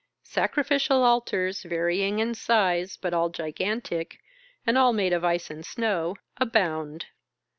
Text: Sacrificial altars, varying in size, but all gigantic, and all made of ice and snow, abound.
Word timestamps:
Sacrificial 0.23 1.03
altars, 1.03 1.61
varying 1.61 2.17
in 2.17 2.33
size, 2.33 2.97
but 2.97 3.13
all 3.13 3.29
gigantic, 3.29 4.17
and 4.65 4.75
all 4.75 4.93
made 4.93 5.13
of 5.13 5.23
ice 5.23 5.51
and 5.51 5.63
snow, 5.63 6.15
abound. 6.37 7.05